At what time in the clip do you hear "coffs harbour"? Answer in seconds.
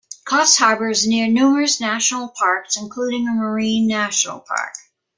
0.25-0.89